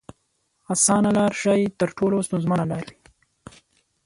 [0.73, 2.97] اسانه لار ښايي تر ټولو ستونزمنه لار وي.